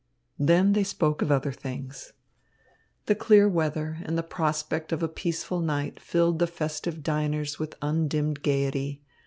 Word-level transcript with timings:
Then 0.39 0.73
they 0.73 0.83
spoke 0.83 1.21
of 1.21 1.31
other 1.31 1.51
things. 1.51 2.13
The 3.05 3.13
clear 3.13 3.47
weather 3.47 3.99
and 4.03 4.17
the 4.17 4.23
prospect 4.23 4.91
of 4.91 5.03
a 5.03 5.07
peaceful 5.07 5.59
night 5.59 5.99
filled 5.99 6.39
the 6.39 6.47
festive 6.47 7.03
diners 7.03 7.59
with 7.59 7.77
undimmed 7.83 8.41
gaiety. 8.41 9.03